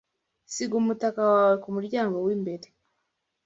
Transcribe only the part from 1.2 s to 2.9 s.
wawe kumuryango wimbere.